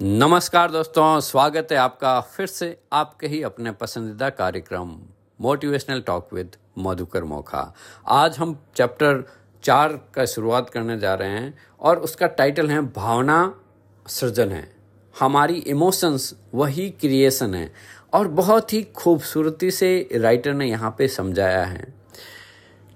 नमस्कार 0.00 0.70
दोस्तों, 0.70 1.20
स्वागत 1.20 1.68
है 1.72 1.76
आपका 1.78 2.20
फिर 2.20 2.46
से 2.46 2.66
आपके 2.92 3.26
ही 3.26 3.40
अपने 3.42 3.70
पसंदीदा 3.72 4.28
कार्यक्रम 4.30 4.90
motivational 5.40 6.00
talk 6.00 6.34
with 6.34 6.56
Madhukar 6.78 7.24
Mokha. 7.24 7.62
आज 8.06 8.36
हम 8.38 8.54
चैप्टर 8.76 9.24
चार 9.64 9.98
का 10.14 10.24
शुरुआत 10.24 10.68
करने 10.70 10.98
जा 10.98 11.14
रहे 11.14 11.28
हैं 11.28 11.54
और 11.80 11.98
उसका 11.98 12.26
टाइटल 12.26 12.70
है 12.70 12.80
भावना 12.92 13.54
सृजन 14.06 14.52
है। 14.52 14.68
हमारी 15.14 15.56
इमोशंस 15.56 16.32
वही 16.54 16.88
क्रिएशन 16.90 17.54
है 17.54 17.70
और 18.14 18.28
बहुत 18.28 18.72
ही 18.72 18.82
खूबसूरती 18.96 19.70
से 19.70 20.08
राइटर 20.14 20.54
ने 20.54 20.66
यहाँ 20.66 20.94
पे 20.98 21.08
समझाया 21.08 21.64
है 21.64 21.92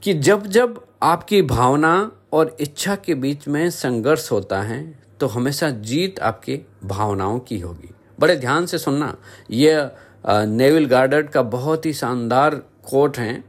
कि 0.03 0.15
जब 0.15 0.47
जब 0.49 0.85
आपकी 1.03 1.43
भावना 1.49 2.11
और 2.33 2.57
इच्छा 2.61 2.97
के 2.97 3.15
बीच 3.17 3.49
में 3.49 3.69
संघर्ष 3.71 4.33
होता 4.33 4.63
है 4.63 4.83
तो 5.21 5.27
हमेशा 5.27 5.71
जीत 5.71 6.21
आपके 6.21 6.61
भावनाओं 6.85 7.39
की 7.39 7.59
होगी। 7.59 7.91
बड़े 8.21 8.37
ध्यान 8.37 8.67
से 8.67 8.79
सुनना 8.79 9.17
यह 9.51 9.91
नेविल 10.29 10.87
गार्डर 10.87 11.23
का 11.23 11.43
बहुत 11.43 11.87
ही 11.87 11.93
शानदार 11.93 12.55
कोट 12.85 13.19
है 13.19 13.45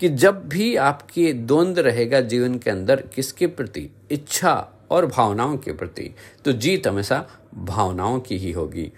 कि 0.00 0.08
जब 0.08 0.48
भी 0.48 0.76
आपके 0.76 1.32
द्वंद्व 1.32 1.82
रहेगा 1.82 2.20
जीवन 2.20 2.58
के 2.58 2.70
अंदर 2.70 3.00
किसके 3.14 3.46
प्रति? 3.46 3.88
इच्छा 4.10 4.86
और 4.90 5.06
भावनाओं 5.06 5.56
के 5.56 5.72
प्रति। 5.72 6.14
तो 6.44 6.52
जीत 6.52 6.86
हमेशा 6.86 7.26
भावनाओं 7.54 8.20
की 8.20 8.38
ही 8.38 8.52
होगी। 8.52 8.92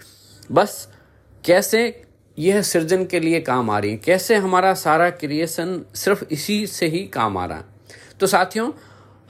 बस, 0.52 0.88
कैसे 1.44 2.02
यह 2.38 2.62
सृजन 2.62 3.04
के 3.04 3.20
लिए 3.20 3.40
काम 3.40 3.70
आ 3.70 3.78
रही 3.78 3.90
है? 3.90 3.96
कैसे 3.96 4.34
हमारा 4.34 4.74
सारा 4.74 5.10
क्रिएशन 5.10 5.80
सिर्फ़ 5.94 6.24
इसी 6.30 6.66
से 6.66 6.86
ही 6.86 6.98
काम 6.98 7.36
आ 7.36 7.46
रहा 7.46 7.58
है? 7.58 7.64
तो 8.20 8.26
साथियों, 8.26 8.72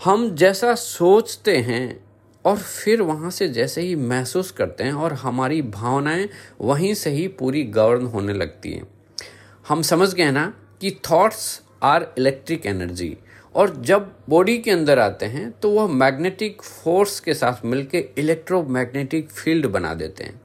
हम 0.05 0.35
जैसा 0.35 0.75
सोचते 0.75 1.57
हैं 1.59 2.06
और 2.47 2.57
फिर 2.57 3.03
वहाँ 3.03 3.31
से 3.31 3.49
जैसे 3.49 3.81
ही 3.81 3.95
महसूस 3.95 4.51
करते 4.51 4.85
हैं 4.85 4.93
और 4.93 5.13
हमारी 5.13 5.61
भावनाएँ 5.63 6.29
वहीं 6.61 6.95
से 6.95 7.11
ही 7.11 7.27
पूरी 7.29 7.63
गवर्न 7.63 8.07
होने 8.07 8.33
लगती 8.33 8.73
हैं। 8.73 8.87
हम 9.69 9.83
समझ 9.83 10.13
गए 10.15 10.31
ना 10.31 10.53
कि 10.81 10.91
थॉट्स 11.11 11.61
आर 11.83 12.07
इलेक्ट्रिक 12.19 12.67
एनर्जी 12.67 13.17
और 13.55 13.77
जब 13.77 14.11
बॉडी 14.29 14.59
के 14.59 14.71
अंदर 14.71 14.99
आते 14.99 15.27
हैं 15.27 15.51
तो 15.53 15.71
वह 15.71 15.87
मैग्नेटिक 15.87 16.63
फोर्स 16.63 17.21
के 17.21 17.35
साथ 17.35 17.65
मिलकर 17.65 18.15
इलेक्ट्रोमैग्नेटिक 18.19 19.31
फ़ील्ड 19.31 19.67
बना 19.67 19.95
देते 19.95 20.25
हैं। 20.25 20.41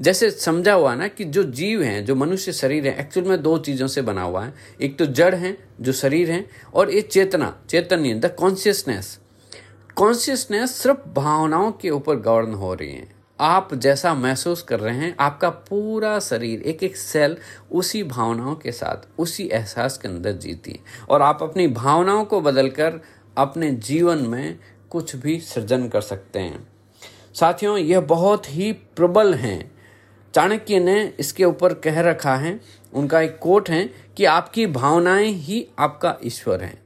जैसे 0.00 0.30
समझा 0.30 0.72
हुआ 0.72 0.94
ना 0.94 1.08
कि 1.08 1.24
जो 1.24 1.42
जीव 1.42 1.82
हैं, 1.82 2.04
जो 2.04 2.14
मनुष्य 2.14 2.52
शरीर 2.52 2.86
है 2.86 2.98
एक्चुअल 3.00 3.28
में 3.28 3.42
दो 3.42 3.56
चीज़ों 3.58 3.86
से 3.86 4.02
बना 4.02 4.22
हुआ 4.22 4.44
है। 4.44 4.54
एक 4.80 4.98
तो 4.98 5.06
जड़ 5.06 5.34
है, 5.34 5.56
जो 5.80 5.92
शरीर 5.92 6.30
है, 6.30 6.44
और 6.74 6.90
ये 6.90 7.00
चेतना 7.00 7.56
चैतन्य 7.68 8.14
द 8.14 8.34
कॉन्शियसनेस 8.38 9.18
कॉन्शियसनेस 9.96 10.74
सिर्फ़ 10.74 11.08
भावनाओं 11.08 11.72
के 11.72 11.90
ऊपर 11.90 12.16
गवर्न 12.16 12.54
हो 12.54 12.74
रही 12.74 12.92
है। 12.92 13.08
आप 13.40 13.74
जैसा 13.74 14.14
महसूस 14.14 14.62
कर 14.62 14.80
रहे 14.80 14.96
हैं, 14.96 15.16
आपका 15.20 15.50
पूरा 15.50 16.18
शरीर 16.18 16.62
एक 16.62 16.82
एक 16.82 16.96
सेल 16.96 17.36
उसी 17.72 18.02
भावनाओं 18.02 18.54
के 18.54 18.72
साथ, 18.72 19.20
उसी 19.20 19.48
एहसास 19.52 19.98
के 19.98 20.08
अंदर 20.08 20.32
जीती 20.32 20.72
है। 20.72 20.78
और 21.08 21.22
आप 21.22 21.42
अपनी 21.42 21.68
भावनाओं 21.68 22.24
को 22.24 22.40
बदलकर 22.40 23.00
अपने 23.36 23.70
जीवन 23.70 24.18
में 24.18 24.58
कुछ 24.90 25.16
भी 25.16 25.40
सृजन 25.40 25.88
कर 25.88 26.00
सकते 26.00 26.38
हैं। 26.38 26.68
साथियों, 27.34 27.78
यह 27.78 28.00
बहुत 28.00 28.50
ही 28.50 28.72
प्रबल 28.72 29.34
हैं। 29.34 29.72
चाणक्य 30.34 30.78
ने 30.78 31.14
इसके 31.20 31.44
ऊपर 31.44 31.74
कह 31.74 32.00
रखा 32.00 32.36
है, 32.36 32.60
उनका 32.92 33.20
एक 33.20 33.38
कोट 33.38 33.70
है 33.70 33.90
कि 34.16 34.24
आपकी 34.24 34.66
भावनाएँ 34.66 35.28
ही 35.28 35.68
आपका 35.78 36.16
ईश्वर 36.24 36.62
हैं। 36.62 36.82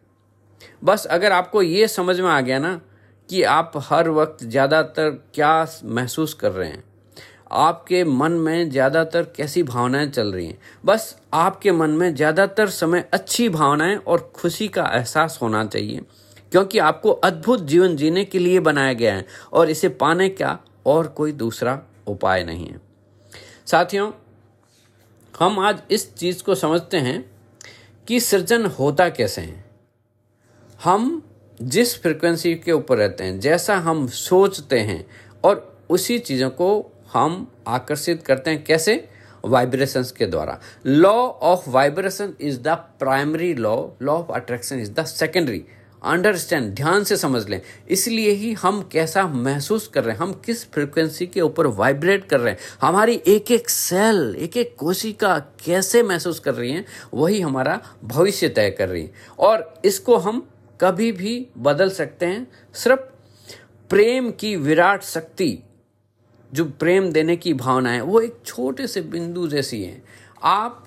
बस 0.84 1.06
अगर 1.06 1.32
आपको 1.32 1.62
ये 1.62 1.88
समझ 1.88 2.20
में 2.20 2.30
आ 2.30 2.40
गया 2.40 2.58
ना 2.58 2.80
कि 3.28 3.42
आप 3.44 3.72
हर 3.84 4.08
वक्त 4.10 4.44
ज़्यादातर 4.44 5.10
क्या 5.34 5.66
महसूस 5.84 6.34
कर 6.34 6.52
रहे 6.52 6.68
हैं? 6.68 6.82
आपके 7.52 8.02
मन 8.04 8.32
में 8.32 8.70
ज़्यादातर 8.70 9.22
कैसी 9.36 9.62
भावनाएँ 9.62 10.08
चल 10.08 10.32
रही 10.32 10.46
हैं? 10.46 10.58
बस 10.84 11.16
आपके 11.34 11.72
मन 11.72 11.90
में 11.90 12.14
ज़्यादातर 12.14 12.68
समय 12.70 13.08
अच्छी 13.12 13.48
भावनाएँ 13.48 13.96
और 13.96 14.30
खुशी 14.34 14.68
का 14.68 14.84
एहसास 14.88 15.38
होना 15.42 15.64
चाहिए, 15.66 16.00
क्योंकि 16.52 16.78
आपको 16.80 17.10
अद्भुत 17.10 17.62
जीवन 17.64 17.96
जीने 17.96 18.24
के 18.24 18.38
लिए 18.38 18.60
बनाया 18.60 18.92
गया 18.92 19.14
है 19.14 19.26
और 19.52 19.70
इसे 19.70 19.88
पाने 19.90 20.28
का 20.30 20.58
और 20.86 21.06
कोई 21.08 21.32
दूसरा 21.34 21.80
उपाय 22.06 22.44
नहीं 22.44 22.66
है। 22.66 22.80
साथियों, 23.66 24.10
हम 25.34 25.58
आज 25.58 25.82
इस 25.90 26.14
चीज़ 26.14 26.42
को 26.42 26.54
समझते 26.54 26.96
हैं 26.98 27.24
कि 28.08 28.20
सृजन 28.20 28.66
होता 28.68 29.08
कैसे 29.10 29.40
है। 29.40 29.64
हम 30.80 31.22
जिस 31.62 32.02
फ्रिक्वेंसी 32.02 32.54
के 32.54 32.72
ऊपर 32.72 32.96
रहते 32.96 33.24
हैं, 33.24 33.40
जैसा 33.40 33.76
हम 33.76 34.06
सोचते 34.06 34.78
हैं, 34.78 35.06
और 35.44 35.78
उसी 35.90 36.18
चीज़ों 36.18 36.50
को 36.50 36.92
हम 37.12 37.46
आकर्षित 37.68 38.22
करते 38.22 38.50
हैं, 38.50 38.64
कैसे? 38.64 39.08
वाइब्रेशंस 39.44 40.10
के 40.10 40.26
द्वारा। 40.26 40.60
Law 40.86 41.14
of 41.26 41.70
vibration 41.70 42.32
is 42.40 42.60
the 42.60 42.68
primary 42.68 43.54
law 43.54 43.76
law 44.02 44.12
of 44.12 44.32
attraction 44.32 44.80
is 44.80 44.90
the 44.92 45.04
secondary 45.04 45.64
understand 46.02 46.74
ध्यान 46.74 47.04
से 47.04 47.16
समझ 47.16 47.48
लें। 47.48 47.60
इसलिए 47.90 48.30
ही 48.30 48.52
हम 48.52 48.82
कैसा 48.92 49.26
महसूस 49.26 49.86
कर 49.88 50.04
रहे 50.04 50.14
हैं, 50.14 50.20
हम 50.20 50.32
किस 50.46 50.64
फ्रिक्वेंसी 50.72 51.26
के 51.26 51.40
ऊपर 51.40 51.66
वाइब्रेट 51.66 52.28
कर 52.28 52.40
रहे 52.40 52.52
हैं, 52.52 52.58
हमारी 52.80 53.20
एक 53.26 53.50
एक 53.50 53.70
सेल 53.70 54.36
एक 54.38 54.56
एक 54.56 54.74
कोशिका 54.78 55.38
कैसे 55.64 56.02
महसूस 56.02 56.40
कर 56.40 56.54
रही 56.54 56.72
है, 56.72 56.84
वही 57.14 57.40
हमारा 57.40 57.80
भविष्य 58.04 58.48
तय 58.48 58.70
कर 58.70 58.88
रही 58.88 59.02
है। 59.02 59.12
और 59.38 59.74
इसको 59.84 60.16
हम 60.16 60.46
कभी 60.80 61.12
भी 61.12 61.46
बदल 61.58 61.90
सकते 61.90 62.26
हैं। 62.26 62.52
सिर्फ़ 62.74 63.00
प्रेम 63.90 64.30
की 64.30 64.56
विराट 64.56 65.02
शक्ति, 65.02 65.58
जो 66.54 66.64
प्रेम 66.64 67.12
देने 67.12 67.36
की 67.36 67.54
भावना 67.54 67.90
है, 67.90 68.00
वो 68.00 68.20
एक 68.20 68.36
छोटे 68.44 68.86
से 68.86 69.00
बिंदु 69.00 69.48
जैसी 69.48 69.82
है। 69.82 70.02
आप 70.42 70.82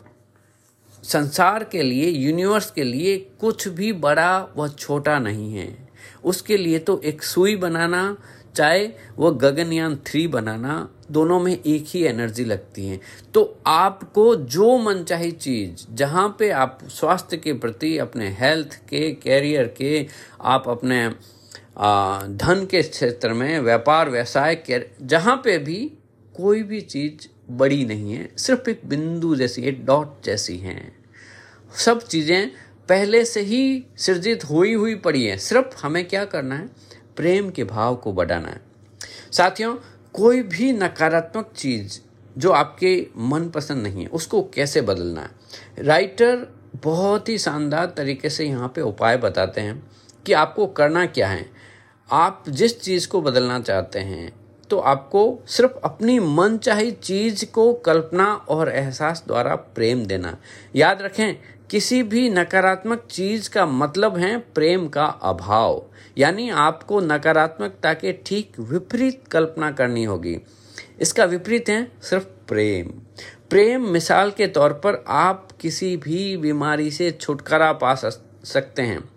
संसार 1.03 1.63
के 1.63 1.83
लिए 1.83 2.09
यूनिवर्स 2.09 2.71
के 2.71 2.83
लिए 2.83 3.17
कुछ 3.39 3.67
भी 3.67 3.93
बड़ा 3.93 4.47
व 4.57 4.67
छोटा 4.67 5.19
नहीं 5.19 5.53
है। 5.53 5.89
उसके 6.23 6.57
लिए 6.57 6.79
तो 6.79 7.01
एक 7.01 7.23
सुई 7.23 7.55
बनाना 7.55 8.17
चाहे 8.55 8.87
वो 9.17 9.31
गगनयान 9.31 9.95
थ्री 10.05 10.27
बनाना, 10.27 10.89
दोनों 11.11 11.39
में 11.39 11.51
एक 11.53 11.85
ही 11.87 12.03
एनर्जी 12.03 12.45
लगती 12.45 12.87
है। 12.87 12.99
तो 13.33 13.43
आपको 13.67 14.35
जो 14.35 14.77
मन 14.77 15.03
चाहे 15.03 15.31
चीज़, 15.31 15.85
जहाँ 15.95 16.27
पे 16.39 16.49
आप 16.49 16.79
स्वास्थ्य 16.89 17.37
के 17.37 17.53
प्रति, 17.53 17.97
अपने 17.97 18.29
हेल्थ 18.39 18.75
के 18.89 19.11
कैरियर 19.13 19.73
के, 19.77 20.05
आप 20.41 20.69
अपने 20.69 21.07
धन 22.37 22.67
के 22.71 22.81
क्षेत्र 22.81 23.33
में, 23.33 23.59
व्यापार, 23.59 24.09
व्यवसाय 24.09 24.85
जहाँ 25.01 25.35
पे 25.37 25.57
भी 25.57 25.91
कोई 26.35 26.63
भी 26.63 26.81
चीज़ 26.81 27.27
बड़ी 27.51 27.85
नहीं 27.85 28.13
है, 28.13 28.29
सिर्फ़ 28.37 28.69
एक 28.69 28.81
बिंदु 28.85 29.35
जैसी, 29.35 29.61
एक 29.61 29.85
डॉट 29.85 30.25
जैसी 30.25 30.57
हैं। 30.57 30.91
सब 31.75 32.01
चीज़ें 32.01 32.51
पहले 32.89 33.23
से 33.25 33.41
ही 33.41 33.85
सृजित 33.97 34.43
हुई 34.43 34.73
हुई 34.73 34.95
पड़ी 34.95 35.23
है। 35.25 35.37
सिर्फ़ 35.37 35.77
हमें 35.81 36.07
क्या 36.07 36.23
करना 36.25 36.55
है? 36.55 36.69
प्रेम 37.19 37.49
के 37.49 37.63
भाव 37.63 37.95
को 37.95 38.13
बढ़ाना 38.13 38.47
है। 38.47 38.61
साथियों, 39.31 39.75
कोई 40.13 40.41
भी 40.41 40.73
नकारात्मक 40.73 41.51
चीज़ 41.55 41.99
जो 42.37 42.51
आपके 42.51 43.07
मन 43.17 43.49
पसंद 43.49 43.83
नहीं 43.83 44.01
है, 44.01 44.07
उसको 44.07 44.41
कैसे 44.43 44.81
बदलना 44.81 45.21
है? 45.21 45.29
राइटर 45.79 46.55
बहुत 46.75 47.29
ही 47.29 47.37
शानदार 47.37 47.85
तरीके 47.85 48.29
से 48.29 48.45
यहाँ 48.45 48.71
पे 48.75 48.81
उपाय 48.81 49.17
बताते 49.17 49.61
हैं 49.61 49.91
कि 50.25 50.33
आपको 50.33 50.67
करना 50.67 51.05
क्या 51.05 51.27
है। 51.27 51.49
आप 52.11 52.43
जिस 52.49 52.81
चीज़ 52.81 53.07
को 53.07 53.21
बदलना 53.21 53.59
चाहते 53.59 53.99
हैं 53.99 54.38
तो 54.69 54.79
आपको 54.79 55.39
सिर्फ़ 55.47 55.71
अपनी 55.83 56.19
मन 56.19 56.57
चाही 56.57 56.91
चीज़ 56.91 57.45
को 57.45 57.73
कल्पना 57.73 58.33
और 58.49 58.69
एहसास 58.69 59.23
द्वारा 59.27 59.55
प्रेम 59.55 60.05
देना। 60.05 60.37
याद 60.75 61.01
रखें, 61.01 61.37
किसी 61.69 62.03
भी 62.03 62.29
नकारात्मक 62.29 63.07
चीज़ 63.11 63.49
का 63.49 63.65
मतलब 63.65 64.17
है 64.17 64.37
प्रेम 64.37 64.87
का 64.87 65.05
अभाव। 65.05 65.83
यानी 66.17 66.49
आपको 66.49 66.99
नकारात्मकता 66.99 67.93
के 67.93 68.13
ठीक 68.25 68.59
विपरीत 68.59 69.23
कल्पना 69.31 69.71
करनी 69.71 70.03
होगी। 70.03 70.37
इसका 71.01 71.25
विपरीत 71.25 71.69
है 71.69 71.91
सिर्फ़ 72.01 72.25
प्रेम। 72.47 72.87
प्रेम 73.49 73.89
मिसाल 73.89 74.31
के 74.31 74.47
तौर 74.47 74.73
पर 74.73 75.03
आप 75.07 75.47
किसी 75.61 75.97
भी 75.97 76.37
बीमारी 76.37 76.91
से 76.91 77.11
छुटकारा 77.11 77.71
पा 77.73 77.95
सकते 77.95 78.81
हैं। 78.81 79.09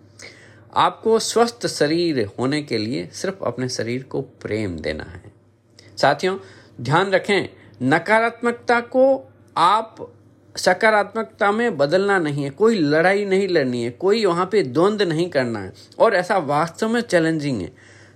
आपको 0.75 1.19
स्वस्थ 1.19 1.67
शरीर 1.67 2.25
होने 2.39 2.61
के 2.61 2.77
लिए 2.77 3.09
सिर्फ़ 3.13 3.43
अपने 3.45 3.69
शरीर 3.69 4.03
को 4.03 4.21
प्रेम 4.21 4.77
देना 4.79 5.03
है। 5.03 5.32
साथियों, 5.97 6.37
ध्यान 6.81 7.11
रखें, 7.11 7.49
नकारात्मकता 7.81 8.79
को 8.79 9.31
आप 9.57 10.13
सकारात्मकता 10.55 11.51
में 11.51 11.77
बदलना 11.77 12.19
नहीं 12.19 12.43
है, 12.43 12.49
कोई 12.49 12.79
लड़ाई 12.79 13.25
नहीं 13.25 13.47
लड़नी 13.47 13.83
है, 13.83 13.89
कोई 13.89 14.25
वहाँ 14.25 14.45
पे 14.45 14.63
द्वंद्व 14.63 15.05
नहीं 15.05 15.29
करना 15.29 15.59
है, 15.59 15.73
और 15.99 16.13
ऐसा 16.13 16.37
वास्तव 16.37 16.89
में 16.89 17.01
चैलेंजिंग 17.01 17.61
है। 17.61 17.71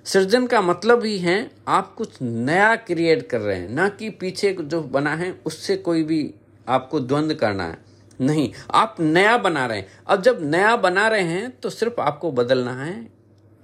सृजन 0.06 0.48
का 0.48 0.62
मतलब 0.62 1.06
ही 1.06 1.18
है, 1.18 1.52
आप 1.68 1.96
कुछ 1.96 2.18
नया 2.22 2.76
क्रिएट 2.76 3.30
कर 3.30 3.42
रहे 3.42 3.56
हैं, 3.56 3.70
ना 3.70 3.90
कि 3.90 4.10
पीछे 4.10 4.56
जो 4.62 4.82
बना 4.82 5.16
है, 5.16 5.40
उससे 5.46 5.78
कोई 5.78 6.04
भी 6.04 6.34
आपको 6.68 7.00
द्वंद्व 7.00 7.36
करना 7.36 7.64
है। 7.64 7.78
नहीं, 8.22 8.52
आप 8.72 8.96
नया 9.00 9.38
बना 9.38 9.66
रहे 9.66 9.78
हैं। 9.78 9.88
अब 10.08 10.22
जब 10.22 10.40
नया 10.42 10.76
बना 10.76 11.08
रहे 11.08 11.22
हैं 11.22 11.50
तो 11.62 11.70
सिर्फ़ 11.70 12.02
आपको 12.02 12.32
बदलना 12.32 12.84
है, 12.84 13.08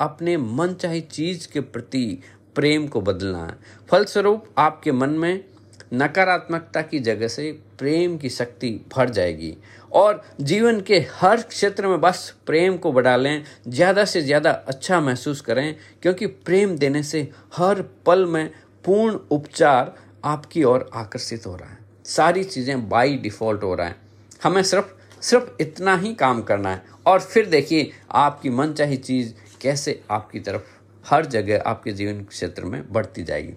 अपने 0.01 0.37
मन 0.37 0.73
चाहे 0.73 1.01
चीज़ 1.01 1.47
के 1.51 1.59
प्रति 1.59 2.19
प्रेम 2.55 2.87
को 2.87 3.01
बदलना 3.01 3.45
है। 3.45 3.57
फलस्वरूप 3.89 4.45
आपके 4.57 4.91
मन 4.91 5.09
में 5.09 5.43
नकारात्मकता 5.93 6.81
की 6.81 6.99
जगह 6.99 7.27
से 7.27 7.51
प्रेम 7.79 8.17
की 8.17 8.29
शक्ति 8.29 8.69
भर 8.95 9.09
जाएगी। 9.09 9.55
और 9.91 10.21
जीवन 10.41 10.79
के 10.81 10.97
हर 11.15 11.41
क्षेत्र 11.41 11.87
में 11.87 11.99
बस 12.01 12.33
प्रेम 12.47 12.77
को 12.77 12.91
बढ़ा 12.91 13.15
लें, 13.15 13.43
ज़्यादा 13.67 14.05
से 14.05 14.21
ज़्यादा 14.21 14.51
अच्छा 14.51 14.99
महसूस 15.01 15.41
करें, 15.41 15.75
क्योंकि 16.01 16.25
प्रेम 16.25 16.75
देने 16.77 17.03
से 17.03 17.29
हर 17.55 17.81
पल 18.05 18.25
में 18.25 18.49
पूर्ण 18.85 19.19
उपचार 19.31 19.93
आपकी 20.25 20.63
ओर 20.63 20.89
आकर्षित 20.93 21.45
हो 21.45 21.55
रहा 21.55 21.69
है। 21.69 21.77
सारी 22.05 22.43
चीज़ें 22.43 22.89
बाई 22.89 23.17
डिफ़ॉल्ट 23.17 23.63
हो 23.63 23.75
रहा 23.75 23.87
है। 23.87 23.95
हमें 24.43 24.63
सिर्फ़ 24.63 25.21
सिर्फ़ 25.21 25.61
इतना 25.61 25.95
ही 25.97 26.13
काम 26.13 26.41
करना 26.41 26.69
है। 26.69 26.83
और 27.05 27.19
फिर 27.19 27.45
देखिए, 27.45 27.91
आपकी 28.11 28.49
मन 28.49 28.73
चाही 28.73 28.97
चीज़ 28.97 29.33
कैसे 29.61 30.01
आपकी 30.11 30.39
तरफ़ 30.39 30.61
हर 31.09 31.25
जगह 31.25 31.63
आपके 31.65 31.91
जीवन 31.91 32.23
क्षेत्र 32.23 32.65
में 32.65 32.91
बढ़ती 32.91 33.23
जाएगी। 33.23 33.53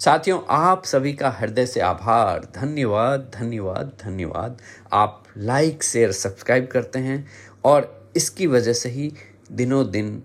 साथियों, 0.00 0.40
आप 0.48 0.84
सभी 0.84 1.12
का 1.12 1.30
हृदय 1.30 1.66
से 1.66 1.80
आभार। 1.80 2.48
धन्यवाद 2.54 3.30
धन्यवाद 3.34 3.92
धन्यवाद। 4.04 4.58
आप 4.92 5.24
लाइक 5.36 5.82
शेयर 5.82 6.12
सब्सक्राइब 6.12 6.66
करते 6.66 6.98
हैं 6.98 7.28
और 7.64 8.10
इसकी 8.16 8.46
वजह 8.46 8.72
से 8.72 8.88
ही 8.88 9.12
दिनों 9.52 9.90
दिन 9.90 10.22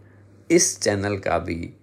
इस 0.52 0.82
चैनल 0.82 1.18
का 1.18 1.40
भी, 1.40 1.74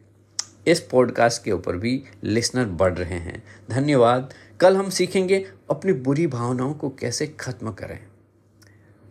इस 0.66 0.80
पॉडकास्ट 0.80 1.44
के 1.44 1.52
ऊपर 1.52 1.76
भी 1.76 2.04
लिसनर 2.24 2.64
बढ़ 2.64 2.94
रहे 2.94 3.18
हैं। 3.18 3.42
धन्यवाद। 3.70 4.34
कल 4.60 4.76
हम 4.76 4.90
सीखेंगे 4.90 5.46
अपनी 5.70 5.92
बुरी 5.92 6.26
भावनाओं 6.26 6.74
को 6.74 6.88
कैसे 6.90 7.26
खत्म 7.26 7.72
करें। 7.72 7.98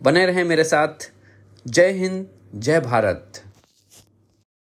बने 0.02 0.26
रहें 0.26 0.44
मेरे 0.44 0.64
साथ। 0.64 1.12
जय 1.66 1.90
हिंद, 1.90 2.26
जय 2.54 2.80
भारत। 2.80 3.42